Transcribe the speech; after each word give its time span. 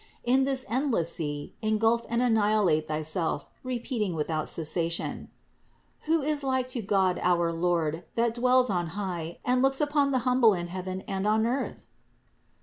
In 0.23 0.45
this 0.45 0.65
endless 0.67 1.13
sea, 1.13 1.53
engulf 1.61 2.07
and 2.09 2.23
anni 2.23 2.39
hilate 2.39 2.87
thyself, 2.87 3.45
repeating 3.63 4.15
without 4.15 4.49
cessation: 4.49 5.29
"Who 6.07 6.23
is 6.23 6.43
like 6.43 6.67
to 6.69 6.81
God 6.81 7.19
our 7.21 7.53
Lord, 7.53 8.03
that 8.15 8.33
dwells 8.33 8.71
on 8.71 8.87
high 8.97 9.37
and 9.45 9.61
looks 9.61 9.79
upon 9.79 10.09
the 10.09 10.19
humble 10.25 10.55
in 10.55 10.69
heaven 10.69 11.01
and 11.01 11.27
on 11.27 11.45
earth?" 11.45 11.85